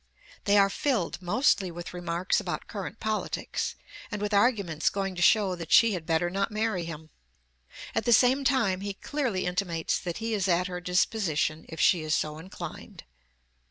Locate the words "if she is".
11.69-12.15